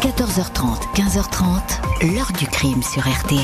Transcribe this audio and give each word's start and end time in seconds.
14h30, 0.00 0.94
15h30, 0.94 2.14
l'heure 2.14 2.32
du 2.38 2.46
crime 2.46 2.82
sur 2.82 3.02
RTL. 3.02 3.38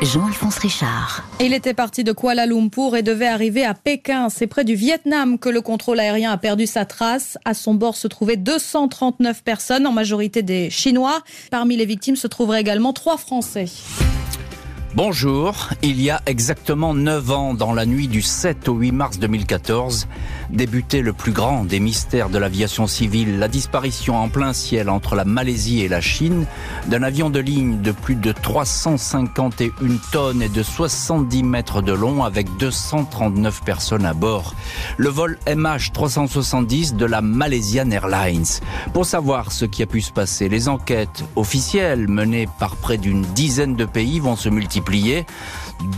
Jean-Alphonse 0.00 0.56
Richard. 0.56 1.22
Il 1.38 1.52
était 1.52 1.74
parti 1.74 2.02
de 2.02 2.12
Kuala 2.12 2.46
Lumpur 2.46 2.96
et 2.96 3.02
devait 3.02 3.26
arriver 3.26 3.62
à 3.62 3.74
Pékin. 3.74 4.30
C'est 4.30 4.46
près 4.46 4.64
du 4.64 4.74
Vietnam 4.74 5.38
que 5.38 5.50
le 5.50 5.60
contrôle 5.60 6.00
aérien 6.00 6.32
a 6.32 6.38
perdu 6.38 6.66
sa 6.66 6.86
trace. 6.86 7.36
À 7.44 7.52
son 7.52 7.74
bord 7.74 7.96
se 7.96 8.08
trouvaient 8.08 8.36
239 8.36 9.42
personnes, 9.42 9.86
en 9.86 9.92
majorité 9.92 10.40
des 10.40 10.70
Chinois. 10.70 11.20
Parmi 11.50 11.76
les 11.76 11.84
victimes 11.84 12.16
se 12.16 12.26
trouveraient 12.26 12.62
également 12.62 12.94
trois 12.94 13.18
Français. 13.18 13.66
Bonjour, 14.96 15.68
il 15.82 16.00
y 16.00 16.08
a 16.08 16.22
exactement 16.24 16.94
9 16.94 17.30
ans, 17.30 17.52
dans 17.52 17.74
la 17.74 17.84
nuit 17.84 18.08
du 18.08 18.22
7 18.22 18.66
au 18.70 18.76
8 18.76 18.92
mars 18.92 19.18
2014, 19.18 20.08
débutait 20.48 21.02
le 21.02 21.12
plus 21.12 21.32
grand 21.32 21.66
des 21.66 21.80
mystères 21.80 22.30
de 22.30 22.38
l'aviation 22.38 22.86
civile, 22.86 23.38
la 23.38 23.48
disparition 23.48 24.16
en 24.16 24.30
plein 24.30 24.54
ciel 24.54 24.88
entre 24.88 25.14
la 25.14 25.26
Malaisie 25.26 25.82
et 25.82 25.88
la 25.88 26.00
Chine 26.00 26.46
d'un 26.86 27.02
avion 27.02 27.28
de 27.28 27.40
ligne 27.40 27.82
de 27.82 27.92
plus 27.92 28.14
de 28.14 28.32
351 28.32 29.68
tonnes 30.12 30.40
et 30.40 30.48
de 30.48 30.62
70 30.62 31.42
mètres 31.42 31.82
de 31.82 31.92
long 31.92 32.24
avec 32.24 32.48
239 32.56 33.64
personnes 33.64 34.06
à 34.06 34.14
bord. 34.14 34.54
Le 34.96 35.10
vol 35.10 35.38
MH370 35.46 36.96
de 36.96 37.04
la 37.04 37.20
Malaysian 37.20 37.90
Airlines. 37.90 38.46
Pour 38.94 39.04
savoir 39.04 39.52
ce 39.52 39.66
qui 39.66 39.82
a 39.82 39.86
pu 39.86 40.00
se 40.00 40.10
passer, 40.10 40.48
les 40.48 40.70
enquêtes 40.70 41.22
officielles 41.36 42.08
menées 42.08 42.48
par 42.58 42.76
près 42.76 42.96
d'une 42.96 43.26
dizaine 43.34 43.76
de 43.76 43.84
pays 43.84 44.20
vont 44.20 44.36
se 44.36 44.48
multiplier 44.48 44.85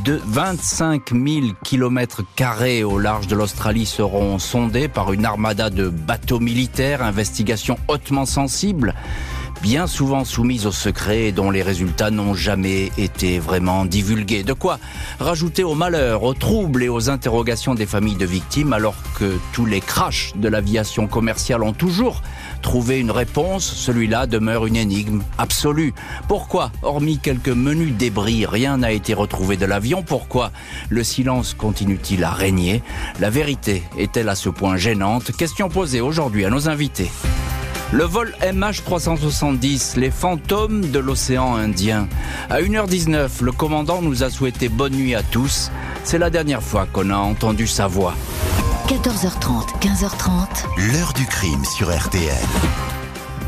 de 0.05 0.21
25 0.25 1.11
000 1.13 1.47
kilomètres 1.63 2.23
carrés 2.37 2.85
au 2.85 2.99
large 2.99 3.27
de 3.27 3.37
l'Australie 3.37 3.87
seront 3.87 4.39
sondés 4.39 4.89
par 4.89 5.13
une 5.13 5.25
armada 5.25 5.71
de 5.71 5.89
bateaux 5.89 6.41
militaires, 6.41 7.03
investigation 7.03 7.77
hautement 7.89 8.25
sensible 8.25 8.95
bien 9.63 9.87
souvent 9.87 10.25
soumise 10.25 10.67
au 10.67 10.73
secret 10.73 11.27
et 11.27 11.33
dont 11.33 11.51
les 11.51 11.63
résultats 11.63 12.11
n'ont 12.11 12.35
jamais 12.35 12.91
été 12.99 13.39
vraiment 13.39 13.85
divulgués. 13.85 14.43
De 14.43 14.53
quoi 14.53 14.79
rajouter 15.19 15.65
au 15.65 15.75
malheur, 15.75 16.23
aux 16.23 16.35
troubles 16.35 16.83
et 16.83 16.89
aux 16.89 17.11
interrogations 17.11 17.75
des 17.75 17.87
familles 17.87 18.17
de 18.17 18.27
victimes 18.27 18.73
alors 18.73 18.95
que 19.19 19.39
tous 19.53 19.67
les 19.67 19.81
crashs 19.81 20.33
de 20.37 20.49
l'aviation 20.49 21.07
commerciale 21.07 21.63
ont 21.63 21.73
toujours 21.73 22.23
trouvé 22.63 22.99
une 22.99 23.11
réponse, 23.11 23.65
celui-là 23.65 24.27
demeure 24.27 24.67
une 24.67 24.77
énigme 24.77 25.23
absolue. 25.39 25.95
Pourquoi, 26.29 26.71
hormis 26.83 27.19
quelques 27.19 27.49
menus 27.49 27.95
débris, 27.95 28.47
rien 28.47 28.79
n'a 28.79 28.93
été 28.93 29.15
retrouvé 29.15 29.57
de 29.57 29.67
l'avion? 29.67 30.03
Pourquoi 30.03 30.51
le 30.89 31.05
silence 31.05 31.55
continue-t-il 31.55 32.25
à 32.25 32.31
régner? 32.31 32.83
La 33.21 33.31
vérité 33.31 33.83
est-elle 33.99 34.29
à 34.29 34.35
ce 34.35 34.49
point 34.49 34.77
gênante? 34.77 35.33
Question 35.37 35.69
posée 35.69 36.01
aujourd'hui 36.01 36.45
à 36.45 36.51
nos 36.51 36.69
invités. 36.69 37.11
Le 37.91 38.05
vol 38.05 38.35
MH370, 38.43 39.99
les 39.99 40.11
fantômes 40.11 40.91
de 40.91 40.99
l'océan 40.99 41.57
Indien. 41.57 42.07
À 42.51 42.61
1h19, 42.61 43.43
le 43.43 43.51
commandant 43.51 44.03
nous 44.03 44.23
a 44.23 44.29
souhaité 44.29 44.69
bonne 44.69 44.93
nuit 44.93 45.15
à 45.15 45.23
tous. 45.23 45.71
C'est 46.05 46.19
la 46.19 46.29
dernière 46.29 46.63
fois 46.63 46.87
qu'on 46.93 47.09
a 47.09 47.17
entendu 47.17 47.67
sa 47.67 47.87
voix. 47.87 48.13
14h30, 48.89 49.81
15h30. 49.81 50.93
L'heure 50.93 51.15
du 51.15 51.25
crime 51.27 51.65
sur 51.65 51.91
RTL. 51.91 52.88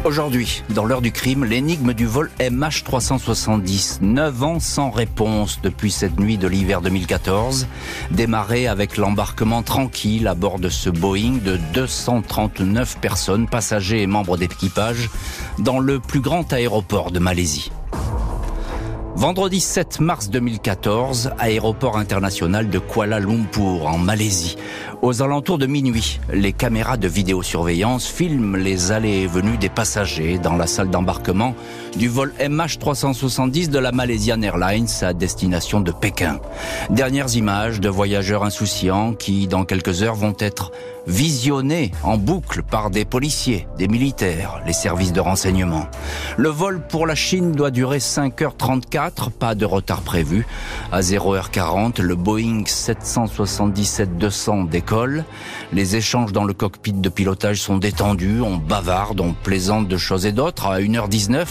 Aujourd'hui, 0.02 0.62
dans 0.70 0.86
l'heure 0.86 1.02
du 1.02 1.12
crime, 1.12 1.44
l'énigme 1.44 1.92
du 1.92 2.06
vol 2.06 2.30
MH370. 2.40 3.98
9 4.00 4.42
ans 4.42 4.58
sans 4.58 4.90
réponse 4.90 5.60
depuis 5.62 5.90
cette 5.90 6.18
nuit 6.18 6.38
de 6.38 6.48
l'hiver 6.48 6.80
2014. 6.80 7.66
Démarré 8.10 8.66
avec 8.66 8.96
l'embarquement 8.96 9.62
tranquille 9.62 10.26
à 10.26 10.34
bord 10.34 10.58
de 10.58 10.70
ce 10.70 10.88
Boeing 10.88 11.40
de 11.44 11.58
239 11.74 12.98
personnes, 12.98 13.46
passagers 13.46 14.00
et 14.00 14.06
membres 14.06 14.38
d'équipage, 14.38 15.10
dans 15.58 15.78
le 15.78 16.00
plus 16.00 16.20
grand 16.20 16.50
aéroport 16.50 17.10
de 17.10 17.18
Malaisie. 17.18 17.70
Vendredi 19.20 19.60
7 19.60 20.00
mars 20.00 20.30
2014, 20.30 21.32
aéroport 21.38 21.98
international 21.98 22.70
de 22.70 22.78
Kuala 22.78 23.20
Lumpur 23.20 23.86
en 23.86 23.98
Malaisie. 23.98 24.56
Aux 25.02 25.20
alentours 25.20 25.58
de 25.58 25.66
minuit, 25.66 26.20
les 26.32 26.54
caméras 26.54 26.96
de 26.96 27.06
vidéosurveillance 27.06 28.06
filment 28.06 28.56
les 28.56 28.92
allées 28.92 29.18
et 29.18 29.26
venues 29.26 29.58
des 29.58 29.68
passagers 29.68 30.38
dans 30.38 30.56
la 30.56 30.66
salle 30.66 30.88
d'embarquement 30.88 31.54
du 31.98 32.08
vol 32.08 32.32
MH370 32.40 33.68
de 33.68 33.78
la 33.78 33.92
Malaysian 33.92 34.40
Airlines 34.40 34.88
à 35.02 35.12
destination 35.12 35.80
de 35.80 35.92
Pékin. 35.92 36.38
Dernières 36.88 37.36
images 37.36 37.78
de 37.78 37.90
voyageurs 37.90 38.42
insouciants 38.42 39.12
qui, 39.12 39.46
dans 39.46 39.66
quelques 39.66 40.02
heures, 40.02 40.14
vont 40.14 40.36
être 40.38 40.72
visionnés 41.06 41.92
en 42.02 42.16
boucle 42.16 42.62
par 42.62 42.90
des 42.90 43.04
policiers, 43.04 43.66
des 43.78 43.88
militaires, 43.88 44.62
les 44.66 44.72
services 44.72 45.12
de 45.12 45.20
renseignement. 45.20 45.86
Le 46.36 46.48
vol 46.48 46.80
pour 46.80 47.06
la 47.06 47.14
Chine 47.14 47.52
doit 47.52 47.70
durer 47.70 47.98
5h34, 47.98 49.09
pas 49.30 49.54
de 49.54 49.64
retard 49.64 50.02
prévu. 50.02 50.46
À 50.92 51.00
0h40, 51.00 52.00
le 52.00 52.14
Boeing 52.14 52.62
777-200 52.62 54.68
décolle 54.68 55.24
les 55.72 55.96
échanges 55.96 56.32
dans 56.32 56.44
le 56.44 56.52
cockpit 56.52 56.92
de 56.92 57.08
pilotage 57.08 57.60
sont 57.60 57.78
détendus, 57.78 58.40
on 58.40 58.56
bavarde, 58.56 59.20
on 59.20 59.32
plaisante 59.32 59.88
de 59.88 59.96
choses 59.96 60.26
et 60.26 60.32
d'autres. 60.32 60.66
À 60.66 60.80
1h19, 60.80 61.46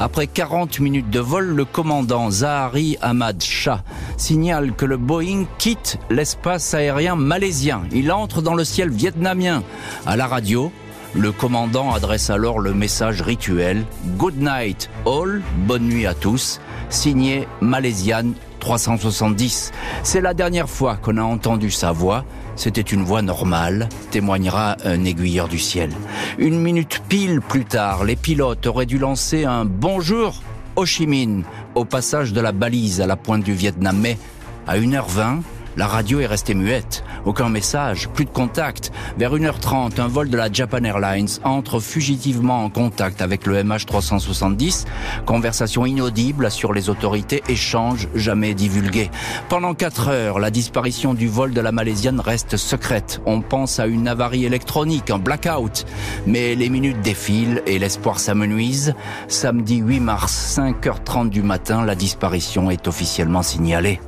après 0.00 0.26
40 0.26 0.80
minutes 0.80 1.10
de 1.10 1.20
vol, 1.20 1.46
le 1.46 1.64
commandant 1.64 2.30
Zahari 2.30 2.96
Ahmad 3.02 3.42
Shah 3.42 3.82
signale 4.16 4.74
que 4.74 4.86
le 4.86 4.96
Boeing 4.96 5.44
quitte 5.58 5.98
l'espace 6.10 6.74
aérien 6.74 7.16
malaisien. 7.16 7.82
Il 7.92 8.10
entre 8.10 8.42
dans 8.42 8.54
le 8.54 8.64
ciel 8.64 8.90
vietnamien. 8.90 9.62
À 10.06 10.16
la 10.16 10.26
radio, 10.26 10.72
le 11.14 11.32
commandant 11.32 11.92
adresse 11.92 12.30
alors 12.30 12.58
le 12.58 12.74
message 12.74 13.22
rituel 13.22 13.84
Good 14.16 14.36
night 14.38 14.90
all, 15.06 15.42
bonne 15.66 15.88
nuit 15.88 16.06
à 16.06 16.14
tous, 16.14 16.60
signé 16.90 17.46
Malaysian 17.60 18.32
370. 18.60 19.72
C'est 20.02 20.20
la 20.20 20.34
dernière 20.34 20.68
fois 20.68 20.96
qu'on 20.96 21.16
a 21.16 21.22
entendu 21.22 21.70
sa 21.70 21.92
voix. 21.92 22.24
C'était 22.56 22.80
une 22.80 23.04
voix 23.04 23.22
normale, 23.22 23.88
témoignera 24.10 24.76
un 24.84 25.04
aiguilleur 25.04 25.48
du 25.48 25.58
ciel. 25.58 25.90
Une 26.38 26.58
minute 26.58 27.02
pile 27.08 27.40
plus 27.40 27.64
tard, 27.64 28.04
les 28.04 28.16
pilotes 28.16 28.66
auraient 28.66 28.86
dû 28.86 28.98
lancer 28.98 29.44
un 29.44 29.64
bonjour 29.64 30.42
Ho 30.74 30.84
Chi 30.84 31.06
Minh 31.06 31.44
au 31.74 31.84
passage 31.84 32.32
de 32.32 32.40
la 32.40 32.52
balise 32.52 33.00
à 33.00 33.06
la 33.06 33.16
pointe 33.16 33.44
du 33.44 33.52
Vietnam. 33.54 33.98
Mais 34.00 34.18
à 34.66 34.76
1h20, 34.76 35.40
la 35.78 35.86
radio 35.86 36.18
est 36.18 36.26
restée 36.26 36.54
muette. 36.54 37.04
Aucun 37.24 37.48
message, 37.48 38.08
plus 38.08 38.24
de 38.24 38.30
contact. 38.30 38.90
Vers 39.16 39.32
1h30, 39.32 40.00
un 40.00 40.08
vol 40.08 40.28
de 40.28 40.36
la 40.36 40.52
Japan 40.52 40.82
Airlines 40.82 41.28
entre 41.44 41.78
fugitivement 41.78 42.64
en 42.64 42.68
contact 42.68 43.22
avec 43.22 43.46
le 43.46 43.62
MH370. 43.62 44.86
Conversation 45.24 45.86
inaudible 45.86 46.50
sur 46.50 46.72
les 46.72 46.90
autorités, 46.90 47.44
échange 47.48 48.08
jamais 48.16 48.54
divulgué. 48.54 49.08
Pendant 49.48 49.72
4 49.72 50.08
heures, 50.08 50.38
la 50.40 50.50
disparition 50.50 51.14
du 51.14 51.28
vol 51.28 51.54
de 51.54 51.60
la 51.60 51.70
Malaisienne 51.70 52.18
reste 52.18 52.56
secrète. 52.56 53.20
On 53.24 53.40
pense 53.40 53.78
à 53.78 53.86
une 53.86 54.08
avarie 54.08 54.44
électronique, 54.44 55.10
un 55.10 55.18
blackout. 55.18 55.86
Mais 56.26 56.56
les 56.56 56.70
minutes 56.70 57.02
défilent 57.02 57.62
et 57.66 57.78
l'espoir 57.78 58.18
s'amenuise. 58.18 58.94
Samedi 59.28 59.76
8 59.76 60.00
mars, 60.00 60.58
5h30 60.58 61.28
du 61.28 61.44
matin, 61.44 61.84
la 61.84 61.94
disparition 61.94 62.68
est 62.68 62.88
officiellement 62.88 63.44
signalée. 63.44 64.00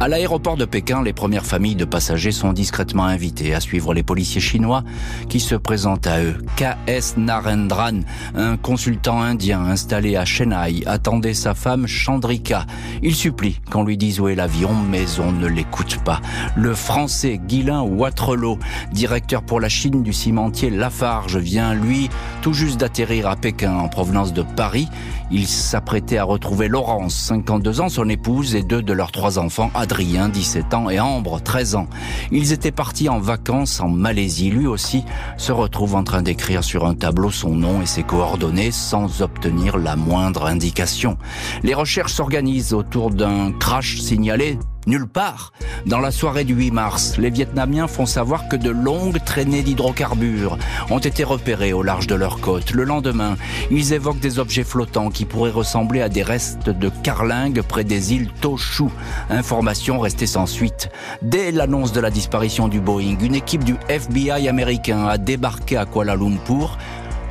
À 0.00 0.08
l'aéroport 0.08 0.56
de 0.56 0.64
Pékin, 0.64 1.02
les 1.02 1.12
premières 1.12 1.46
familles 1.46 1.76
de 1.76 1.84
passagers 1.84 2.32
sont 2.32 2.52
discrètement 2.52 3.04
invitées 3.04 3.54
à 3.54 3.60
suivre 3.60 3.94
les 3.94 4.02
policiers 4.02 4.40
chinois 4.40 4.82
qui 5.28 5.38
se 5.38 5.54
présentent 5.54 6.08
à 6.08 6.20
eux. 6.20 6.36
K.S. 6.56 7.14
Narendran, 7.16 8.00
un 8.34 8.56
consultant 8.56 9.22
indien 9.22 9.60
installé 9.60 10.16
à 10.16 10.24
Chennai, 10.24 10.82
attendait 10.86 11.32
sa 11.32 11.54
femme 11.54 11.86
Chandrika. 11.86 12.66
Il 13.02 13.14
supplie 13.14 13.60
qu'on 13.70 13.84
lui 13.84 13.96
dise 13.96 14.20
où 14.20 14.28
est 14.28 14.34
l'avion, 14.34 14.74
mais 14.74 15.04
on 15.20 15.32
ne 15.32 15.46
l'écoute 15.46 15.98
pas. 16.04 16.20
Le 16.56 16.74
français 16.74 17.38
Guilain 17.38 17.82
Watrelot, 17.82 18.58
directeur 18.92 19.42
pour 19.42 19.60
la 19.60 19.68
Chine 19.68 20.02
du 20.02 20.12
cimentier 20.12 20.70
Lafarge, 20.70 21.36
vient 21.36 21.72
lui 21.72 22.10
tout 22.44 22.52
juste 22.52 22.78
d'atterrir 22.78 23.26
à 23.26 23.36
Pékin 23.36 23.72
en 23.72 23.88
provenance 23.88 24.34
de 24.34 24.42
Paris. 24.42 24.86
Il 25.30 25.46
s'apprêtait 25.46 26.18
à 26.18 26.24
retrouver 26.24 26.68
Laurence, 26.68 27.14
52 27.14 27.80
ans, 27.80 27.88
son 27.88 28.06
épouse 28.10 28.54
et 28.54 28.62
deux 28.62 28.82
de 28.82 28.92
leurs 28.92 29.12
trois 29.12 29.38
enfants, 29.38 29.70
Adrien, 29.74 30.28
17 30.28 30.74
ans, 30.74 30.90
et 30.90 31.00
Ambre, 31.00 31.40
13 31.40 31.74
ans. 31.76 31.86
Ils 32.32 32.52
étaient 32.52 32.70
partis 32.70 33.08
en 33.08 33.18
vacances 33.18 33.80
en 33.80 33.88
Malaisie. 33.88 34.50
Lui 34.50 34.66
aussi 34.66 35.04
se 35.38 35.52
retrouve 35.52 35.94
en 35.94 36.04
train 36.04 36.20
d'écrire 36.20 36.62
sur 36.62 36.84
un 36.84 36.94
tableau 36.94 37.30
son 37.30 37.54
nom 37.54 37.80
et 37.80 37.86
ses 37.86 38.02
coordonnées 38.02 38.72
sans 38.72 39.22
obtenir 39.22 39.78
la 39.78 39.96
moindre 39.96 40.44
indication. 40.44 41.16
Les 41.62 41.72
recherches 41.72 42.12
s'organisent 42.12 42.74
autour 42.74 43.08
d'un 43.08 43.52
crash 43.52 44.00
signalé 44.02 44.58
Nulle 44.86 45.06
part. 45.06 45.52
Dans 45.86 45.98
la 45.98 46.10
soirée 46.10 46.44
du 46.44 46.54
8 46.54 46.70
mars, 46.70 47.16
les 47.16 47.30
Vietnamiens 47.30 47.86
font 47.86 48.04
savoir 48.04 48.48
que 48.48 48.56
de 48.56 48.70
longues 48.70 49.22
traînées 49.24 49.62
d'hydrocarbures 49.62 50.58
ont 50.90 50.98
été 50.98 51.24
repérées 51.24 51.72
au 51.72 51.82
large 51.82 52.06
de 52.06 52.14
leur 52.14 52.40
côte. 52.40 52.72
Le 52.72 52.84
lendemain, 52.84 53.36
ils 53.70 53.94
évoquent 53.94 54.20
des 54.20 54.38
objets 54.38 54.64
flottants 54.64 55.10
qui 55.10 55.24
pourraient 55.24 55.50
ressembler 55.50 56.02
à 56.02 56.08
des 56.08 56.22
restes 56.22 56.68
de 56.68 56.90
carlingues 57.02 57.62
près 57.62 57.84
des 57.84 58.12
îles 58.12 58.30
Toshu. 58.40 58.84
Information 59.30 59.98
restée 59.98 60.26
sans 60.26 60.46
suite. 60.46 60.90
Dès 61.22 61.50
l'annonce 61.50 61.92
de 61.92 62.00
la 62.00 62.10
disparition 62.10 62.68
du 62.68 62.80
Boeing, 62.80 63.16
une 63.20 63.34
équipe 63.34 63.64
du 63.64 63.76
FBI 63.88 64.48
américain 64.48 65.06
a 65.06 65.16
débarqué 65.16 65.78
à 65.78 65.86
Kuala 65.86 66.14
Lumpur 66.14 66.76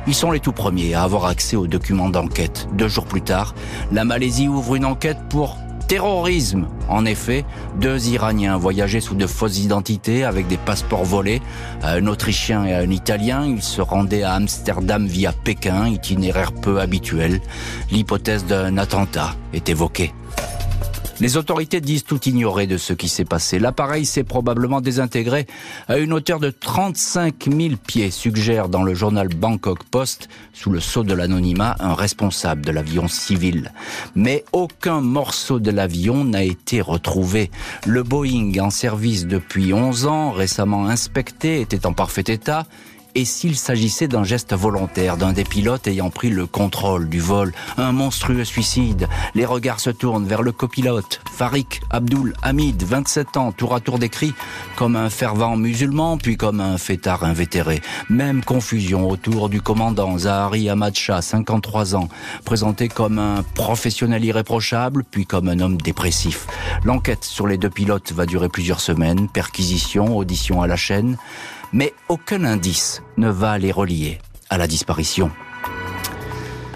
Ils 0.06 0.14
sont 0.14 0.32
les 0.32 0.40
tout 0.40 0.52
premiers 0.52 0.94
à 0.94 1.02
avoir 1.02 1.26
accès 1.26 1.56
aux 1.56 1.68
documents 1.68 2.10
d'enquête. 2.10 2.68
Deux 2.72 2.88
jours 2.88 3.06
plus 3.06 3.22
tard, 3.22 3.54
la 3.92 4.04
Malaisie 4.04 4.48
ouvre 4.48 4.74
une 4.74 4.84
enquête 4.84 5.18
pour 5.28 5.56
terrorisme. 5.86 6.66
En 6.88 7.04
effet, 7.04 7.44
deux 7.80 8.08
Iraniens 8.08 8.56
voyageaient 8.56 9.00
sous 9.00 9.14
de 9.14 9.26
fausses 9.26 9.58
identités 9.58 10.24
avec 10.24 10.46
des 10.46 10.56
passeports 10.56 11.04
volés. 11.04 11.42
Un 11.82 12.06
Autrichien 12.06 12.64
et 12.64 12.74
un 12.74 12.90
Italien, 12.90 13.46
ils 13.46 13.62
se 13.62 13.80
rendaient 13.80 14.22
à 14.22 14.34
Amsterdam 14.34 15.06
via 15.06 15.32
Pékin, 15.32 15.88
itinéraire 15.88 16.52
peu 16.52 16.80
habituel. 16.80 17.40
L'hypothèse 17.90 18.44
d'un 18.46 18.78
attentat 18.78 19.34
est 19.52 19.68
évoquée. 19.68 20.12
Les 21.20 21.36
autorités 21.36 21.80
disent 21.80 22.04
tout 22.04 22.20
ignorer 22.28 22.66
de 22.66 22.76
ce 22.76 22.92
qui 22.92 23.08
s'est 23.08 23.24
passé. 23.24 23.60
L'appareil 23.60 24.04
s'est 24.04 24.24
probablement 24.24 24.80
désintégré 24.80 25.46
à 25.86 25.98
une 25.98 26.12
hauteur 26.12 26.40
de 26.40 26.50
35 26.50 27.48
000 27.50 27.74
pieds, 27.76 28.10
suggère 28.10 28.68
dans 28.68 28.82
le 28.82 28.94
journal 28.94 29.28
Bangkok 29.28 29.84
Post, 29.84 30.28
sous 30.52 30.70
le 30.70 30.80
sceau 30.80 31.04
de 31.04 31.14
l'anonymat, 31.14 31.76
un 31.78 31.94
responsable 31.94 32.64
de 32.64 32.72
l'avion 32.72 33.06
civil. 33.06 33.72
Mais 34.16 34.44
aucun 34.52 35.00
morceau 35.00 35.60
de 35.60 35.70
l'avion 35.70 36.24
n'a 36.24 36.42
été 36.42 36.80
retrouvé. 36.80 37.50
Le 37.86 38.02
Boeing, 38.02 38.52
en 38.60 38.70
service 38.70 39.26
depuis 39.26 39.72
11 39.72 40.06
ans, 40.06 40.32
récemment 40.32 40.86
inspecté, 40.88 41.60
était 41.60 41.86
en 41.86 41.92
parfait 41.92 42.24
état 42.26 42.66
et 43.14 43.24
s'il 43.24 43.56
s'agissait 43.56 44.08
d'un 44.08 44.24
geste 44.24 44.54
volontaire 44.54 45.16
d'un 45.16 45.32
des 45.32 45.44
pilotes 45.44 45.86
ayant 45.86 46.10
pris 46.10 46.30
le 46.30 46.46
contrôle 46.46 47.08
du 47.08 47.20
vol, 47.20 47.52
un 47.76 47.92
monstrueux 47.92 48.44
suicide. 48.44 49.08
Les 49.34 49.44
regards 49.44 49.80
se 49.80 49.90
tournent 49.90 50.26
vers 50.26 50.42
le 50.42 50.52
copilote, 50.52 51.20
Farik 51.30 51.80
Abdul 51.90 52.34
Hamid, 52.42 52.82
27 52.82 53.36
ans, 53.36 53.52
tour 53.52 53.74
à 53.74 53.80
tour 53.80 53.98
décrit 53.98 54.34
comme 54.76 54.96
un 54.96 55.10
fervent 55.10 55.56
musulman, 55.56 56.18
puis 56.18 56.36
comme 56.36 56.60
un 56.60 56.78
fêtard 56.78 57.24
invétéré. 57.24 57.82
Même 58.08 58.44
confusion 58.44 59.08
autour 59.08 59.48
du 59.48 59.60
commandant 59.60 60.18
Zahari 60.18 60.68
Ahmad 60.68 60.94
Shah, 60.94 61.22
53 61.22 61.94
ans, 61.96 62.08
présenté 62.44 62.88
comme 62.88 63.18
un 63.18 63.42
professionnel 63.54 64.24
irréprochable, 64.24 65.04
puis 65.08 65.26
comme 65.26 65.48
un 65.48 65.60
homme 65.60 65.76
dépressif. 65.76 66.46
L'enquête 66.84 67.24
sur 67.24 67.46
les 67.46 67.58
deux 67.58 67.70
pilotes 67.70 68.12
va 68.12 68.26
durer 68.26 68.48
plusieurs 68.48 68.80
semaines, 68.80 69.28
perquisition, 69.28 70.16
audition 70.16 70.62
à 70.62 70.66
la 70.66 70.76
chaîne 70.76 71.16
mais 71.74 71.92
aucun 72.08 72.44
indice 72.44 73.02
ne 73.18 73.28
va 73.28 73.58
les 73.58 73.72
relier 73.72 74.20
à 74.48 74.56
la 74.56 74.66
disparition. 74.66 75.30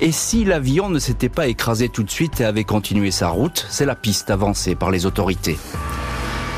Et 0.00 0.12
si 0.12 0.44
l'avion 0.44 0.90
ne 0.90 0.98
s'était 0.98 1.28
pas 1.28 1.46
écrasé 1.46 1.88
tout 1.88 2.02
de 2.02 2.10
suite 2.10 2.40
et 2.40 2.44
avait 2.44 2.64
continué 2.64 3.10
sa 3.10 3.28
route, 3.28 3.66
c'est 3.70 3.86
la 3.86 3.94
piste 3.94 4.30
avancée 4.30 4.74
par 4.74 4.90
les 4.90 5.06
autorités. 5.06 5.56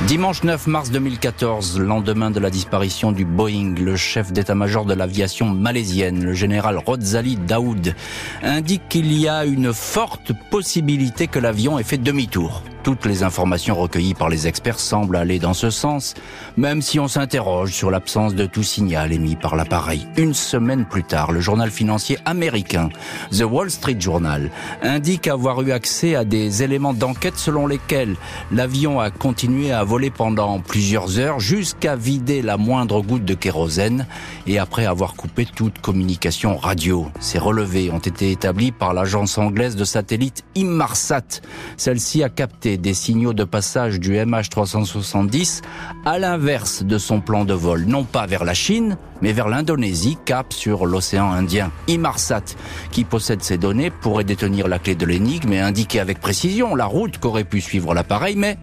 Dimanche 0.07 0.43
9 0.45 0.67
mars 0.67 0.91
2014, 0.91 1.79
lendemain 1.79 2.31
de 2.31 2.41
la 2.41 2.49
disparition 2.49 3.13
du 3.13 3.27
Boeing, 3.27 3.75
le 3.79 3.97
chef 3.97 4.33
d'état-major 4.33 4.87
de 4.87 4.95
l'aviation 4.95 5.47
malaisienne, 5.51 6.25
le 6.25 6.33
général 6.33 6.79
Rodzali 6.79 7.37
Daoud, 7.37 7.95
indique 8.43 8.89
qu'il 8.89 9.13
y 9.13 9.29
a 9.29 9.45
une 9.45 9.75
forte 9.75 10.33
possibilité 10.51 11.27
que 11.27 11.39
l'avion 11.39 11.79
ait 11.79 11.85
fait 11.85 11.99
demi-tour. 11.99 12.63
Toutes 12.83 13.05
les 13.05 13.23
informations 13.23 13.75
recueillies 13.75 14.15
par 14.15 14.31
les 14.31 14.49
experts 14.49 14.81
semblent 14.81 15.17
aller 15.17 15.39
dans 15.39 15.53
ce 15.53 15.69
sens, 15.69 16.15
même 16.57 16.81
si 16.81 16.99
on 16.99 17.09
s'interroge 17.09 17.73
sur 17.73 17.91
l'absence 17.91 18.35
de 18.35 18.47
tout 18.47 18.63
signal 18.63 19.13
émis 19.13 19.37
par 19.37 19.55
l'appareil. 19.55 20.07
Une 20.17 20.33
semaine 20.33 20.87
plus 20.87 21.05
tard, 21.05 21.31
le 21.31 21.41
journal 21.41 21.71
financier 21.71 22.17
américain 22.25 22.89
The 23.33 23.43
Wall 23.43 23.71
Street 23.71 24.01
Journal 24.01 24.51
indique 24.83 25.29
avoir 25.29 25.61
eu 25.61 25.73
accès 25.73 26.15
à 26.15 26.25
des 26.25 26.63
éléments 26.63 26.95
d'enquête 26.95 27.37
selon 27.37 27.67
lesquels 27.67 28.17
l'avion 28.51 28.99
a 28.99 29.11
continué 29.11 29.73
à 29.73 29.85
voler 29.85 30.11
pendant 30.11 30.59
plusieurs 30.61 31.19
heures 31.19 31.39
jusqu'à 31.39 31.97
vider 31.97 32.41
la 32.41 32.57
moindre 32.57 33.03
goutte 33.03 33.27
de 33.27 33.35
kérosène 33.35 34.07
et 34.47 34.59
après 34.59 34.87
avoir 34.87 35.15
coupé 35.15 35.45
toute 35.45 35.81
communication 35.81 36.57
radio. 36.57 37.09
Ces 37.21 37.39
relevés 37.39 37.91
ont 37.91 37.99
été 37.99 38.31
établis 38.31 38.73
par 38.73 38.95
l'agence 38.95 39.37
anglaise 39.37 39.77
de 39.77 39.85
satellite 39.85 40.45
Inmarsat. 40.55 41.43
Celle-ci 41.77 42.23
a 42.23 42.31
capté 42.31 42.70
des 42.77 42.95
signaux 42.95 43.33
de 43.33 43.45
passage 43.45 44.01
du 44.01 44.15
MH370 44.15 45.63
à 46.05 46.19
l'inverse 46.19 46.83
de 46.83 46.99
son 46.99 47.21
plan 47.21 47.45
de 47.45 47.55
vol, 47.55 47.85
non 47.87 48.05
pas 48.05 48.27
vers 48.27 48.45
la 48.45 48.55
Chine, 48.55 48.97
mais 49.23 49.33
vers 49.33 49.49
l'Indonésie, 49.49 50.19
cap 50.25 50.53
sur 50.53 50.87
l'océan 50.87 51.31
Indien. 51.33 51.71
Imarsat, 51.89 52.57
qui 52.91 53.05
possède 53.05 53.43
ces 53.43 53.59
données, 53.59 53.91
pourrait 53.91 54.25
détenir 54.25 54.69
la 54.69 54.79
clé 54.79 54.95
de 54.95 55.07
l'énigme 55.07 55.53
et 55.53 55.61
indiquer 55.61 56.01
avec 56.01 56.21
précision 56.21 56.75
la 56.75 56.87
route 56.87 57.19
qu'aurait 57.19 57.45
pu 57.45 57.61
suivre 57.61 57.95
l'appareil, 57.95 58.37
mais 58.37 58.59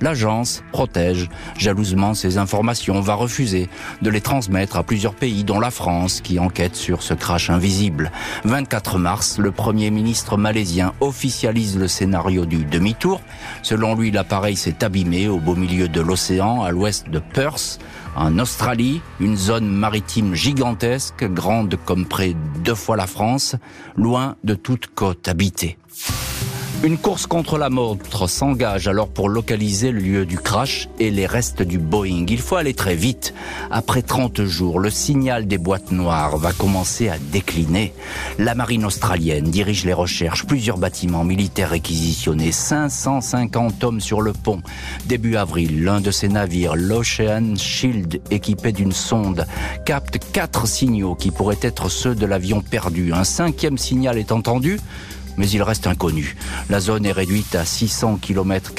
l'agence 0.00 0.62
protège 0.72 1.28
jalousement 1.56 2.14
ces 2.14 2.38
informations, 2.38 3.00
va 3.00 3.14
refuser 3.14 3.68
de 4.02 4.10
les 4.10 4.20
transmettre 4.20 4.76
à 4.76 4.82
plusieurs 4.82 5.14
pays, 5.14 5.44
dont 5.44 5.60
la 5.60 5.70
France, 5.70 6.20
qui 6.20 6.38
enquête 6.38 6.76
sur 6.76 7.02
ce 7.02 7.14
crash 7.14 7.50
invisible. 7.50 8.10
24 8.44 8.98
mars, 8.98 9.38
le 9.38 9.52
Premier 9.52 9.90
ministre 9.90 10.36
malaisien 10.36 10.92
officialise 11.00 11.78
le 11.78 11.88
scénario 11.88 12.46
du 12.46 12.64
demi-tour. 12.64 13.20
Selon 13.62 13.94
lui, 13.94 14.10
l'appareil 14.10 14.56
s'est 14.56 14.84
abîmé 14.84 15.28
au 15.28 15.38
beau 15.38 15.54
milieu 15.54 15.88
de 15.88 16.00
l'océan, 16.00 16.62
à 16.62 16.70
l'ouest 16.70 17.08
de 17.08 17.18
Perth, 17.18 17.78
en 18.16 18.38
Australie, 18.38 19.00
une 19.20 19.36
zone 19.36 19.68
maritime 19.68 20.34
gigantesque, 20.34 21.24
grande 21.24 21.76
comme 21.84 22.06
près 22.06 22.34
deux 22.64 22.74
fois 22.74 22.96
la 22.96 23.06
France, 23.06 23.56
loin 23.96 24.36
de 24.44 24.54
toute 24.54 24.88
côte 24.88 25.28
habitée. 25.28 25.78
Une 26.82 26.96
course 26.96 27.26
contre 27.26 27.58
la 27.58 27.68
montre 27.68 28.26
s'engage 28.26 28.88
alors 28.88 29.08
pour 29.08 29.28
localiser 29.28 29.90
le 29.90 30.00
lieu 30.00 30.24
du 30.24 30.38
crash 30.38 30.88
et 30.98 31.10
les 31.10 31.26
restes 31.26 31.60
du 31.60 31.78
Boeing. 31.78 32.24
Il 32.26 32.40
faut 32.40 32.56
aller 32.56 32.72
très 32.72 32.94
vite. 32.94 33.34
Après 33.70 34.00
30 34.00 34.44
jours, 34.44 34.80
le 34.80 34.88
signal 34.88 35.46
des 35.46 35.58
boîtes 35.58 35.92
noires 35.92 36.38
va 36.38 36.54
commencer 36.54 37.10
à 37.10 37.18
décliner. 37.18 37.92
La 38.38 38.54
marine 38.54 38.86
australienne 38.86 39.50
dirige 39.50 39.84
les 39.84 39.92
recherches. 39.92 40.46
Plusieurs 40.46 40.78
bâtiments 40.78 41.22
militaires 41.22 41.68
réquisitionnés. 41.68 42.50
550 42.50 43.84
hommes 43.84 44.00
sur 44.00 44.22
le 44.22 44.32
pont. 44.32 44.62
Début 45.04 45.36
avril, 45.36 45.84
l'un 45.84 46.00
de 46.00 46.10
ces 46.10 46.28
navires, 46.28 46.76
l'Ocean 46.76 47.56
Shield, 47.56 48.22
équipé 48.30 48.72
d'une 48.72 48.92
sonde, 48.92 49.46
capte 49.84 50.18
quatre 50.32 50.66
signaux 50.66 51.14
qui 51.14 51.30
pourraient 51.30 51.58
être 51.60 51.90
ceux 51.90 52.14
de 52.14 52.24
l'avion 52.24 52.62
perdu. 52.62 53.12
Un 53.12 53.24
cinquième 53.24 53.76
signal 53.76 54.16
est 54.16 54.32
entendu 54.32 54.80
mais 55.36 55.48
il 55.48 55.62
reste 55.62 55.86
inconnu. 55.86 56.36
La 56.68 56.80
zone 56.80 57.06
est 57.06 57.12
réduite 57.12 57.54
à 57.54 57.64
600 57.64 58.18
km 58.20 58.72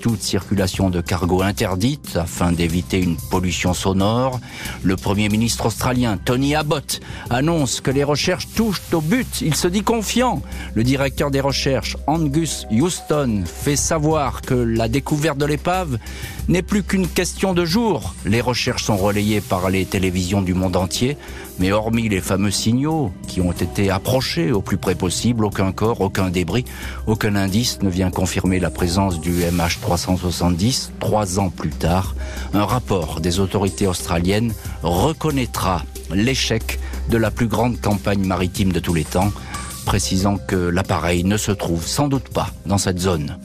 toute 0.00 0.22
circulation 0.22 0.90
de 0.90 1.00
cargo 1.00 1.42
interdite 1.42 2.16
afin 2.16 2.52
d'éviter 2.52 3.00
une 3.00 3.16
pollution 3.30 3.74
sonore. 3.74 4.40
Le 4.82 4.96
Premier 4.96 5.28
ministre 5.28 5.66
australien 5.66 6.18
Tony 6.22 6.54
Abbott 6.54 7.00
annonce 7.30 7.80
que 7.80 7.90
les 7.90 8.04
recherches 8.04 8.48
touchent 8.54 8.82
au 8.92 9.00
but. 9.00 9.40
Il 9.40 9.54
se 9.54 9.68
dit 9.68 9.82
confiant. 9.82 10.42
Le 10.74 10.84
directeur 10.84 11.30
des 11.30 11.40
recherches, 11.40 11.96
Angus 12.06 12.66
Houston, 12.70 13.44
fait 13.46 13.76
savoir 13.76 14.42
que 14.42 14.54
la 14.54 14.88
découverte 14.88 15.38
de 15.38 15.46
l'épave 15.46 15.98
n'est 16.48 16.62
plus 16.62 16.82
qu'une 16.82 17.08
question 17.08 17.54
de 17.54 17.64
jours. 17.64 18.14
Les 18.26 18.40
recherches 18.40 18.84
sont 18.84 18.96
relayées 18.96 19.40
par 19.40 19.70
les 19.70 19.84
télévisions 19.86 20.42
du 20.42 20.54
monde 20.54 20.76
entier, 20.76 21.16
mais 21.58 21.72
hormis 21.72 22.08
les 22.08 22.20
fameux 22.20 22.50
signaux 22.50 23.12
qui 23.26 23.40
ont 23.40 23.52
été 23.52 23.90
approchés 23.90 24.52
au 24.52 24.60
plus 24.60 24.76
près 24.76 24.94
possible, 24.94 25.44
aucun 25.44 25.72
corps, 25.72 26.00
aucun 26.00 26.30
débris, 26.30 26.64
aucun 27.06 27.36
indice 27.36 27.80
ne 27.82 27.88
vient 27.88 28.10
confirmer 28.10 28.60
la 28.60 28.70
présence 28.70 29.20
du 29.20 29.42
MH370. 29.42 30.90
Trois 31.00 31.38
ans 31.38 31.50
plus 31.50 31.70
tard, 31.70 32.14
un 32.52 32.64
rapport 32.64 33.20
des 33.20 33.40
autorités 33.40 33.86
australiennes 33.86 34.52
reconnaîtra 34.82 35.82
l'échec 36.12 36.78
de 37.08 37.16
la 37.16 37.30
plus 37.30 37.48
grande 37.48 37.80
campagne 37.80 38.24
maritime 38.24 38.72
de 38.72 38.80
tous 38.80 38.94
les 38.94 39.04
temps, 39.04 39.32
précisant 39.86 40.36
que 40.36 40.56
l'appareil 40.56 41.24
ne 41.24 41.36
se 41.36 41.52
trouve 41.52 41.86
sans 41.86 42.08
doute 42.08 42.28
pas 42.28 42.50
dans 42.66 42.78
cette 42.78 42.98
zone. 42.98 43.36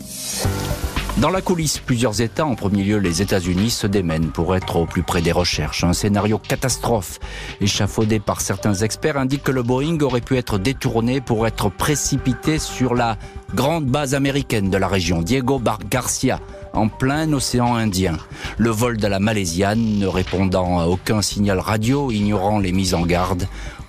Dans 1.17 1.29
la 1.29 1.41
coulisse, 1.41 1.79
plusieurs 1.79 2.21
États, 2.21 2.45
en 2.45 2.55
premier 2.55 2.83
lieu 2.83 2.97
les 2.97 3.21
États-Unis, 3.21 3.71
se 3.71 3.87
démènent 3.87 4.31
pour 4.31 4.55
être 4.55 4.77
au 4.77 4.85
plus 4.85 5.03
près 5.03 5.21
des 5.21 5.33
recherches. 5.33 5.83
Un 5.83 5.91
scénario 5.91 6.37
catastrophe, 6.37 7.19
échafaudé 7.59 8.21
par 8.21 8.39
certains 8.39 8.75
experts, 8.75 9.17
indique 9.17 9.43
que 9.43 9.51
le 9.51 9.61
Boeing 9.61 9.99
aurait 9.99 10.21
pu 10.21 10.37
être 10.37 10.57
détourné 10.57 11.19
pour 11.19 11.45
être 11.45 11.69
précipité 11.69 12.57
sur 12.57 12.95
la 12.95 13.17
grande 13.53 13.85
base 13.85 14.13
américaine 14.13 14.69
de 14.69 14.77
la 14.77 14.87
région, 14.87 15.21
Diego 15.21 15.59
Bar 15.59 15.79
Garcia, 15.89 16.39
en 16.71 16.87
plein 16.87 17.33
océan 17.33 17.75
Indien. 17.75 18.17
Le 18.57 18.69
vol 18.69 18.95
de 18.95 19.07
la 19.07 19.19
Malaisiane, 19.19 19.97
ne 19.97 20.07
répondant 20.07 20.79
à 20.79 20.85
aucun 20.85 21.21
signal 21.21 21.59
radio, 21.59 22.11
ignorant 22.11 22.59
les 22.59 22.71
mises 22.71 22.93
en 22.93 23.05
garde, 23.05 23.45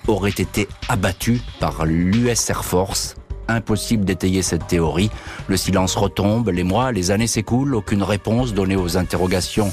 aurait 0.07 0.29
été 0.31 0.67
abattu 0.89 1.41
par 1.61 1.85
l'US 1.85 2.49
Air 2.49 2.65
Force 2.65 3.15
Impossible 3.51 4.05
d'étayer 4.05 4.41
cette 4.41 4.67
théorie. 4.67 5.11
Le 5.47 5.57
silence 5.57 5.95
retombe, 5.95 6.49
les 6.49 6.63
mois, 6.63 6.91
les 6.91 7.11
années 7.11 7.27
s'écoulent, 7.27 7.75
aucune 7.75 8.01
réponse 8.01 8.53
donnée 8.53 8.77
aux 8.77 8.97
interrogations 8.97 9.71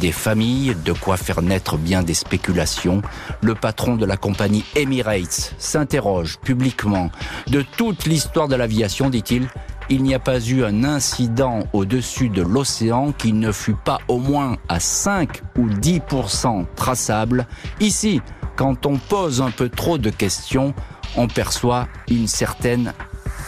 des 0.00 0.12
familles, 0.12 0.74
de 0.84 0.92
quoi 0.92 1.16
faire 1.16 1.42
naître 1.42 1.76
bien 1.76 2.02
des 2.02 2.14
spéculations. 2.14 3.02
Le 3.42 3.54
patron 3.54 3.96
de 3.96 4.06
la 4.06 4.16
compagnie 4.16 4.64
Emirates 4.74 5.54
s'interroge 5.58 6.38
publiquement 6.38 7.10
de 7.48 7.62
toute 7.76 8.06
l'histoire 8.06 8.48
de 8.48 8.56
l'aviation, 8.56 9.10
dit-il. 9.10 9.48
il 9.88 10.02
n'y 10.02 10.14
a 10.14 10.18
pas 10.18 10.40
eu 10.40 10.64
un 10.64 10.84
incident 10.84 11.64
au-dessus 11.72 12.28
de 12.28 12.42
l'océan 12.42 13.12
qui 13.12 13.32
ne 13.32 13.52
fut 13.52 13.74
pas 13.74 13.98
au 14.08 14.18
moins 14.18 14.56
à 14.68 14.80
5 14.80 15.42
ou 15.58 15.68
10% 15.68 16.64
traçable. 16.76 17.46
Ici, 17.80 18.22
quand 18.56 18.86
on 18.86 18.96
pose 18.96 19.42
un 19.42 19.50
peu 19.50 19.68
trop 19.68 19.98
de 19.98 20.10
questions, 20.10 20.74
on 21.16 21.26
perçoit 21.26 21.88
une 22.08 22.28
certaine 22.28 22.92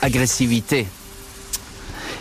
agressivité. 0.03 0.87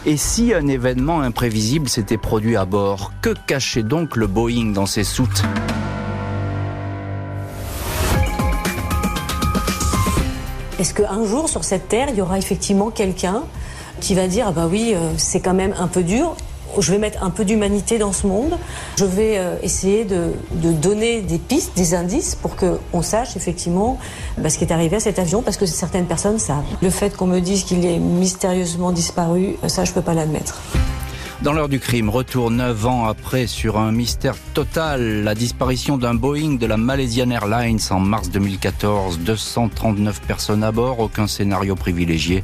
Et 0.05 0.17
si 0.17 0.53
un 0.53 0.67
événement 0.67 1.21
imprévisible 1.21 1.89
s'était 1.89 2.17
produit 2.17 2.55
à 2.55 2.65
bord, 2.65 3.11
que 3.21 3.35
cachait 3.45 3.83
donc 3.83 4.15
le 4.15 4.27
Boeing 4.27 4.71
dans 4.71 4.85
ses 4.85 5.03
soutes? 5.03 5.43
Est-ce 10.79 10.95
qu'un 10.95 11.23
jour 11.25 11.47
sur 11.47 11.63
cette 11.63 11.89
terre, 11.89 12.07
il 12.09 12.15
y 12.15 12.21
aura 12.21 12.39
effectivement 12.39 12.89
quelqu'un 12.89 13.43
qui 13.99 14.15
va 14.15 14.27
dire 14.27 14.47
ah 14.47 14.51
bah 14.51 14.67
oui, 14.67 14.93
euh, 14.95 15.11
c'est 15.17 15.39
quand 15.39 15.53
même 15.53 15.75
un 15.77 15.87
peu 15.87 16.01
dur, 16.01 16.35
je 16.79 16.91
vais 16.91 16.97
mettre 16.97 17.23
un 17.23 17.29
peu 17.29 17.45
d'humanité 17.45 17.97
dans 17.97 18.13
ce 18.13 18.27
monde. 18.27 18.57
Je 18.97 19.05
vais 19.05 19.37
euh, 19.37 19.55
essayer 19.61 20.05
de, 20.05 20.31
donner 20.51 21.21
des 21.21 21.37
pistes, 21.37 21.75
des 21.75 21.93
indices 21.93 22.35
pour 22.35 22.55
qu'on 22.55 23.01
sache 23.01 23.35
effectivement 23.35 23.99
bah, 24.37 24.49
ce 24.49 24.57
qui 24.57 24.63
est 24.63 24.71
arrivé 24.71 24.97
à 24.97 24.99
cet 24.99 25.19
avion, 25.19 25.41
parce 25.41 25.57
que 25.57 25.65
certaines 25.65 26.05
personnes 26.05 26.39
savent. 26.39 26.63
Le 26.81 26.89
fait 26.89 27.15
qu'on 27.15 27.27
me 27.27 27.39
dise 27.39 27.63
qu'il 27.63 27.85
est 27.85 27.99
mystérieusement 27.99 28.91
disparu, 28.91 29.55
ça, 29.67 29.85
je 29.85 29.91
peux 29.91 30.01
pas 30.01 30.13
l'admettre. 30.13 30.61
Dans 31.41 31.53
l'heure 31.53 31.69
du 31.69 31.79
crime, 31.79 32.07
retour 32.11 32.51
neuf 32.51 32.85
ans 32.85 33.05
après 33.05 33.47
sur 33.47 33.79
un 33.79 33.91
mystère 33.91 34.35
total, 34.53 35.23
la 35.23 35.33
disparition 35.33 35.97
d'un 35.97 36.13
Boeing 36.13 36.57
de 36.57 36.67
la 36.67 36.77
Malaysian 36.77 37.31
Airlines 37.31 37.79
en 37.89 37.99
mars 37.99 38.29
2014, 38.29 39.17
239 39.21 40.21
personnes 40.21 40.63
à 40.63 40.71
bord, 40.71 40.99
aucun 40.99 41.25
scénario 41.25 41.73
privilégié. 41.73 42.43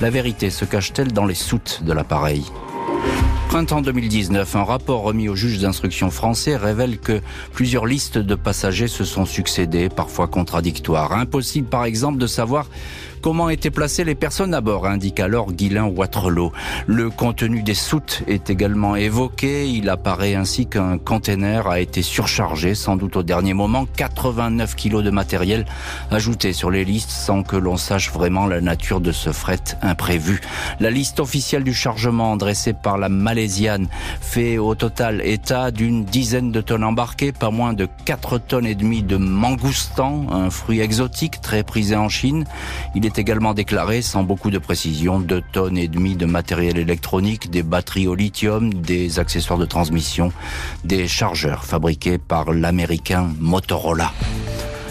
La 0.00 0.08
vérité 0.08 0.48
se 0.48 0.64
cache-t-elle 0.64 1.12
dans 1.12 1.26
les 1.26 1.34
soutes 1.34 1.82
de 1.84 1.92
l'appareil? 1.92 2.42
Printemps 3.48 3.80
2019, 3.80 4.56
un 4.56 4.62
rapport 4.62 5.00
remis 5.00 5.30
au 5.30 5.34
juge 5.34 5.58
d'instruction 5.58 6.10
français 6.10 6.54
révèle 6.54 6.98
que 6.98 7.22
plusieurs 7.50 7.86
listes 7.86 8.18
de 8.18 8.34
passagers 8.34 8.88
se 8.88 9.04
sont 9.04 9.24
succédées, 9.24 9.88
parfois 9.88 10.28
contradictoires. 10.28 11.14
Impossible 11.14 11.66
par 11.66 11.86
exemple 11.86 12.18
de 12.18 12.26
savoir 12.26 12.66
Comment 13.20 13.50
étaient 13.50 13.70
placées 13.70 14.04
les 14.04 14.14
personnes 14.14 14.54
à 14.54 14.60
bord, 14.60 14.86
indique 14.86 15.18
alors 15.18 15.52
Guylain 15.52 15.86
Waterloo. 15.86 16.52
Le 16.86 17.10
contenu 17.10 17.62
des 17.62 17.74
soutes 17.74 18.22
est 18.28 18.48
également 18.48 18.94
évoqué. 18.94 19.68
Il 19.68 19.88
apparaît 19.88 20.34
ainsi 20.34 20.66
qu'un 20.66 20.98
container 20.98 21.66
a 21.66 21.80
été 21.80 22.02
surchargé, 22.02 22.74
sans 22.74 22.96
doute 22.96 23.16
au 23.16 23.22
dernier 23.22 23.54
moment, 23.54 23.86
89 23.96 24.76
kilos 24.76 25.02
de 25.02 25.10
matériel 25.10 25.66
ajouté 26.10 26.52
sur 26.52 26.70
les 26.70 26.84
listes 26.84 27.10
sans 27.10 27.42
que 27.42 27.56
l'on 27.56 27.76
sache 27.76 28.12
vraiment 28.12 28.46
la 28.46 28.60
nature 28.60 29.00
de 29.00 29.12
ce 29.12 29.32
fret 29.32 29.58
imprévu. 29.82 30.40
La 30.78 30.90
liste 30.90 31.18
officielle 31.18 31.64
du 31.64 31.74
chargement 31.74 32.36
dressée 32.36 32.72
par 32.72 32.98
la 32.98 33.08
Malaisiane 33.08 33.88
fait 34.20 34.58
au 34.58 34.74
total 34.74 35.26
état 35.26 35.70
d'une 35.70 36.04
dizaine 36.04 36.52
de 36.52 36.60
tonnes 36.60 36.84
embarquées, 36.84 37.32
pas 37.32 37.50
moins 37.50 37.72
de 37.72 37.88
4 38.04 38.38
tonnes 38.38 38.66
et 38.66 38.74
demie 38.74 39.02
de 39.02 39.16
mangoustan, 39.16 40.26
un 40.30 40.50
fruit 40.50 40.80
exotique 40.80 41.40
très 41.40 41.64
prisé 41.64 41.96
en 41.96 42.08
Chine. 42.08 42.44
Également 43.16 43.54
déclaré, 43.54 44.02
sans 44.02 44.22
beaucoup 44.22 44.50
de 44.50 44.58
précision, 44.58 45.18
2 45.18 45.42
tonnes 45.52 45.78
et 45.78 45.88
demie 45.88 46.16
de 46.16 46.26
matériel 46.26 46.76
électronique, 46.76 47.50
des 47.50 47.62
batteries 47.62 48.06
au 48.08 48.14
lithium, 48.14 48.74
des 48.74 49.18
accessoires 49.18 49.58
de 49.58 49.66
transmission, 49.66 50.32
des 50.84 51.08
chargeurs 51.08 51.64
fabriqués 51.64 52.18
par 52.18 52.52
l'américain 52.52 53.30
Motorola. 53.40 54.12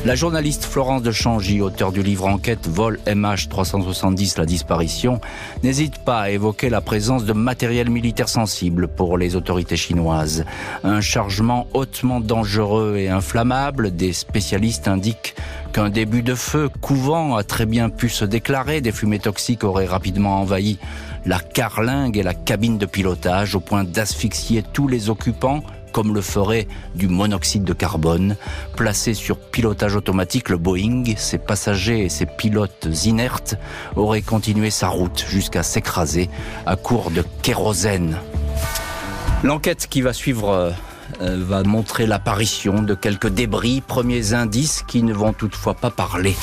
La 0.07 0.15
journaliste 0.15 0.63
Florence 0.63 1.01
de 1.01 1.11
Changy, 1.11 1.59
auteur 1.59 1.91
du 1.91 2.01
livre 2.01 2.27
Enquête 2.27 2.65
Vol 2.65 2.97
MH370 3.07 4.39
La 4.39 4.45
disparition, 4.45 5.19
n'hésite 5.63 5.97
pas 5.97 6.21
à 6.21 6.29
évoquer 6.29 6.69
la 6.69 6.79
présence 6.79 7.25
de 7.25 7.33
matériel 7.33 7.89
militaire 7.89 8.29
sensible 8.29 8.87
pour 8.87 9.17
les 9.17 9.35
autorités 9.35 9.75
chinoises. 9.75 10.45
Un 10.85 11.01
chargement 11.01 11.67
hautement 11.73 12.21
dangereux 12.21 12.95
et 12.95 13.09
inflammable, 13.09 13.93
des 13.93 14.13
spécialistes 14.13 14.87
indiquent 14.87 15.35
qu'un 15.73 15.89
début 15.89 16.23
de 16.23 16.35
feu 16.35 16.69
couvent 16.79 17.35
a 17.35 17.43
très 17.43 17.65
bien 17.65 17.89
pu 17.89 18.07
se 18.07 18.23
déclarer, 18.23 18.79
des 18.79 18.93
fumées 18.93 19.19
toxiques 19.19 19.65
auraient 19.65 19.85
rapidement 19.85 20.39
envahi 20.39 20.79
la 21.25 21.41
carlingue 21.41 22.17
et 22.17 22.23
la 22.23 22.33
cabine 22.33 22.77
de 22.77 22.85
pilotage 22.85 23.55
au 23.55 23.59
point 23.59 23.83
d'asphyxier 23.83 24.63
tous 24.71 24.87
les 24.87 25.09
occupants 25.09 25.63
comme 25.91 26.13
le 26.13 26.21
ferait 26.21 26.67
du 26.95 27.07
monoxyde 27.07 27.63
de 27.63 27.73
carbone. 27.73 28.35
Placé 28.75 29.13
sur 29.13 29.37
pilotage 29.37 29.95
automatique, 29.95 30.49
le 30.49 30.57
Boeing, 30.57 31.03
ses 31.17 31.37
passagers 31.37 32.05
et 32.05 32.09
ses 32.09 32.25
pilotes 32.25 32.87
inertes 33.05 33.55
auraient 33.95 34.21
continué 34.21 34.69
sa 34.69 34.89
route 34.89 35.25
jusqu'à 35.27 35.63
s'écraser 35.63 36.29
à 36.65 36.75
court 36.75 37.11
de 37.11 37.23
kérosène. 37.41 38.17
L'enquête 39.43 39.87
qui 39.87 40.01
va 40.01 40.13
suivre 40.13 40.73
euh, 41.21 41.37
va 41.43 41.63
montrer 41.63 42.05
l'apparition 42.05 42.81
de 42.81 42.95
quelques 42.95 43.29
débris, 43.29 43.81
premiers 43.81 44.33
indices 44.33 44.83
qui 44.87 45.03
ne 45.03 45.13
vont 45.13 45.33
toutefois 45.33 45.73
pas 45.73 45.91
parler. 45.91 46.35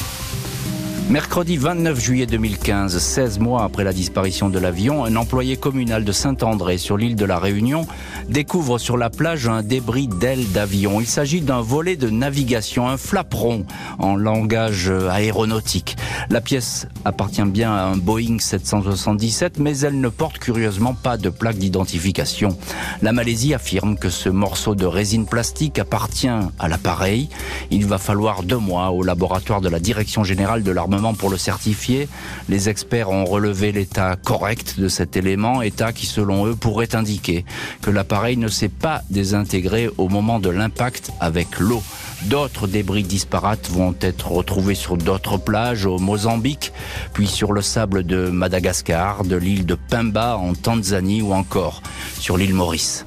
Mercredi 1.11 1.59
29 1.59 2.01
juillet 2.01 2.25
2015, 2.25 2.99
16 2.99 3.39
mois 3.39 3.63
après 3.63 3.85
la 3.85 3.93
disparition 3.93 4.49
de 4.49 4.59
l'avion, 4.59 5.05
un 5.05 5.17
employé 5.17 5.59
communal 5.59 6.03
de 6.03 6.13
Saint-André 6.13 6.79
sur 6.79 6.97
l'île 6.97 7.15
de 7.15 7.27
la 7.27 7.39
Réunion 7.39 7.87
découvre 8.31 8.79
sur 8.79 8.97
la 8.97 9.11
plage 9.11 9.47
un 9.47 9.63
débris 9.63 10.09
d'aile 10.09 10.51
d'avion. 10.53 11.03
Il 11.03 11.07
s'agit 11.07 11.43
d'un 11.43 11.61
volet 11.61 11.97
de 11.97 12.09
navigation, 12.09 12.89
un 12.89 12.97
flaperon 12.97 13.67
en 13.99 14.17
langage 14.17 14.91
aéronautique. 15.11 15.97
La 16.31 16.41
pièce 16.41 16.89
appartient 17.05 17.43
bien 17.43 17.71
à 17.71 17.83
un 17.83 17.99
Boeing 17.99 18.39
777, 18.39 19.59
mais 19.59 19.79
elle 19.81 20.01
ne 20.01 20.09
porte 20.09 20.39
curieusement 20.39 20.95
pas 20.95 21.19
de 21.19 21.29
plaque 21.29 21.59
d'identification. 21.59 22.57
La 23.03 23.13
Malaisie 23.13 23.53
affirme 23.53 23.99
que 23.99 24.09
ce 24.09 24.31
morceau 24.31 24.75
de 24.75 24.87
résine 24.87 25.27
plastique 25.27 25.79
appartient 25.79 26.29
à 26.29 26.69
l'appareil. 26.69 27.29
Il 27.71 27.85
va 27.85 27.99
falloir 27.99 28.43
deux 28.43 28.57
mois 28.57 28.91
au 28.91 29.03
laboratoire 29.03 29.61
de 29.61 29.69
la 29.69 29.81
Direction 29.81 30.25
générale 30.25 30.63
de 30.63 30.71
l'armée 30.71 30.94
pour 31.13 31.31
le 31.31 31.37
certifier. 31.37 32.09
Les 32.49 32.69
experts 32.69 33.11
ont 33.11 33.25
relevé 33.25 33.73
l'état 33.73 34.17
correct 34.17 34.79
de 34.79 34.89
cet 34.89 35.17
élément, 35.17 35.63
état 35.63 35.93
qui 35.93 36.07
selon 36.07 36.47
eux 36.47 36.55
pourrait 36.55 36.95
indiquer 36.95 37.45
que 37.83 37.91
l'appareil 37.91 38.37
ne 38.37 38.49
s'est 38.49 38.69
pas 38.69 39.03
désintégré 39.11 39.91
au 39.99 40.09
moment 40.09 40.39
de 40.39 40.51
l'impact 40.51 41.11
avec 41.21 41.59
l'eau. 41.59 41.83
D'autres 42.23 42.67
débris 42.67 43.03
disparates 43.03 43.69
vont 43.71 43.95
être 44.01 44.31
retrouvés 44.31 44.75
sur 44.75 44.97
d'autres 44.97 45.37
plages 45.37 45.85
au 45.85 45.99
Mozambique, 45.99 46.73
puis 47.13 47.27
sur 47.27 47.53
le 47.53 47.61
sable 47.61 48.05
de 48.05 48.29
Madagascar, 48.29 49.25
de 49.25 49.37
l'île 49.37 49.67
de 49.67 49.75
Pemba 49.75 50.37
en 50.37 50.55
Tanzanie 50.55 51.23
ou 51.23 51.33
encore 51.33 51.83
sur 52.19 52.37
l'île 52.37 52.55
Maurice. 52.55 53.05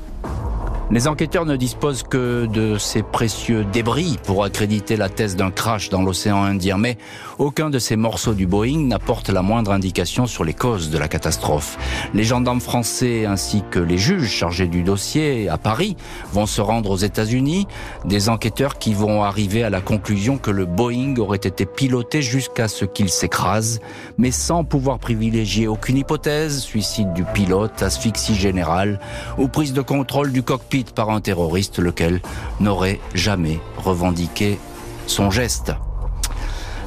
Les 0.90 1.10
enquêteurs 1.10 1.46
ne 1.46 1.58
disposent 1.58 2.04
que 2.04 2.46
de 2.46 2.78
ces 2.78 3.04
précieux 3.04 3.66
débris 3.66 4.18
pour 4.24 4.46
accréditer 4.46 4.96
la 4.96 5.10
thèse 5.10 5.36
d'un 5.36 5.52
crash 5.52 5.90
dans 5.90 6.02
l'océan 6.02 6.44
Indien, 6.44 6.78
mais 6.78 6.98
aucun 7.40 7.70
de 7.70 7.78
ces 7.78 7.98
morceaux 7.98 8.34
du 8.34 8.48
Boeing 8.48 8.88
n'apporte 8.88 9.28
la 9.28 9.42
moindre 9.42 9.74
indication 9.74 10.28
sur 10.28 10.46
les 10.46 10.54
causes 10.54 10.90
de 10.90 10.98
la 10.98 11.10
catastrophe. 11.10 11.78
Les 12.14 12.24
gendarmes 12.24 12.62
français 12.62 13.26
ainsi 13.26 13.64
que 13.70 13.80
les 13.80 13.98
juges 13.98 14.30
chargés 14.30 14.68
du 14.68 14.82
dossier 14.82 15.50
à 15.50 15.58
Paris 15.58 15.98
vont 16.32 16.46
se 16.46 16.62
rendre 16.62 16.92
aux 16.92 16.98
États-Unis, 16.98 17.68
des 18.06 18.30
enquêteurs 18.30 18.78
qui 18.78 18.94
vont 18.94 19.24
arriver 19.24 19.64
à 19.64 19.70
la 19.70 19.82
conclusion 19.82 20.38
que 20.38 20.52
le 20.52 20.66
Boeing 20.66 21.18
aurait 21.18 21.36
été 21.36 21.66
piloté 21.66 22.22
jusqu'à 22.22 22.70
ce 22.70 22.86
qu'il 22.86 23.10
s'écrase, 23.10 23.82
mais 24.18 24.32
sans 24.32 24.64
pouvoir 24.64 25.00
privilégier 25.00 25.68
aucune 25.68 25.98
hypothèse, 25.98 26.62
suicide 26.62 27.12
du 27.12 27.26
pilote, 27.26 27.84
asphyxie 27.84 28.36
générale 28.36 29.02
ou 29.38 29.50
prise 29.50 29.74
de 29.74 29.82
contrôle 29.82 30.32
du 30.32 30.44
cockpit 30.44 30.77
par 30.86 31.10
un 31.10 31.22
terroriste 31.22 31.80
lequel 31.80 32.22
n'aurait 32.60 33.00
jamais 33.14 33.60
revendiqué 33.78 34.60
son 35.08 35.32
geste. 35.32 35.74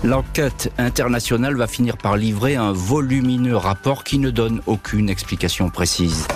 L'enquête 0.02 0.73
internationale 0.78 1.56
va 1.56 1.66
finir 1.66 1.99
par 1.99 2.16
livrer 2.16 2.56
un 2.56 2.73
volumineux 2.73 3.56
rapport 3.56 4.02
qui 4.02 4.18
ne 4.18 4.30
donne 4.30 4.62
aucune 4.66 5.11
explication 5.11 5.68
précise. 5.68 6.26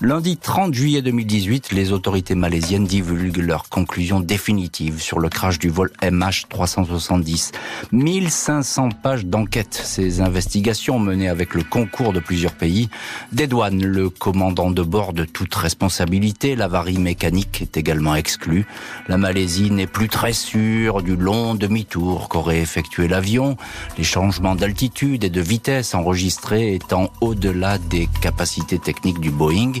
Lundi 0.00 0.36
30 0.36 0.72
juillet 0.74 1.02
2018, 1.02 1.72
les 1.72 1.90
autorités 1.90 2.36
malaisiennes 2.36 2.84
divulguent 2.84 3.44
leurs 3.44 3.68
conclusions 3.68 4.20
définitives 4.20 5.00
sur 5.00 5.18
le 5.18 5.28
crash 5.28 5.58
du 5.58 5.70
vol 5.70 5.90
MH370. 6.00 7.50
1500 7.90 8.90
pages 9.02 9.26
d'enquête. 9.26 9.74
Ces 9.74 10.20
investigations 10.20 11.00
menées 11.00 11.28
avec 11.28 11.52
le 11.52 11.64
concours 11.64 12.12
de 12.12 12.20
plusieurs 12.20 12.52
pays 12.52 12.90
dédouanent 13.32 13.84
le 13.84 14.08
commandant 14.08 14.70
de 14.70 14.82
bord 14.82 15.14
de 15.14 15.24
toute 15.24 15.52
responsabilité. 15.56 16.54
L'avarie 16.54 16.98
mécanique 16.98 17.60
est 17.60 17.76
également 17.76 18.14
exclue. 18.14 18.66
La 19.08 19.18
Malaisie 19.18 19.72
n'est 19.72 19.88
plus 19.88 20.08
très 20.08 20.32
sûre 20.32 21.02
du 21.02 21.16
long 21.16 21.56
demi-tour 21.56 22.28
qu'aurait 22.28 22.60
effectué 22.60 23.08
l'avion. 23.08 23.56
Les 23.98 24.04
changements 24.04 24.54
d'altitude 24.54 25.24
et 25.24 25.30
de 25.30 25.40
vitesse 25.40 25.92
enregistrés 25.96 26.76
étant 26.76 27.10
au-delà 27.20 27.78
des 27.78 28.08
capacités 28.22 28.78
techniques 28.78 29.18
du 29.18 29.32
Boeing 29.32 29.72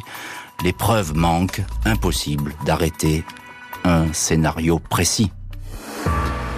les 0.62 0.72
preuves 0.72 1.14
manquent, 1.14 1.62
impossible 1.84 2.54
d'arrêter 2.64 3.24
un 3.84 4.12
scénario 4.12 4.78
précis. 4.78 5.30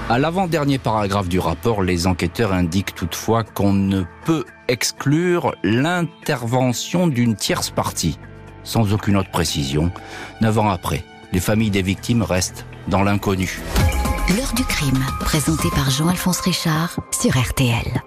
À 0.09 0.19
l'avant-dernier 0.19 0.78
paragraphe 0.78 1.28
du 1.28 1.38
rapport, 1.38 1.83
les 1.83 2.07
enquêteurs 2.09 2.52
indiquent 2.52 2.95
toutefois 2.95 3.45
qu'on 3.45 3.73
ne 3.73 4.02
peut 4.25 4.45
exclure 4.66 5.54
l'intervention 5.62 7.07
d'une 7.07 7.37
tierce 7.37 7.71
partie, 7.71 8.19
sans 8.64 8.92
aucune 8.92 9.16
autre 9.16 9.30
précision. 9.30 9.92
Neuf 10.40 10.59
ans 10.59 10.69
après, 10.69 11.04
les 11.33 11.40
familles 11.40 11.71
des 11.71 11.83
victimes 11.83 12.23
restent 12.23 12.66
dans 12.88 13.02
l'inconnu. 13.02 13.61
L'heure 14.37 14.52
du 14.54 14.64
crime, 14.64 15.04
présenté 15.21 15.71
par 15.71 15.90
Jean-Alphonse 15.90 16.40
Richard 16.40 16.99
sur 17.12 17.37
RTL. 17.38 18.02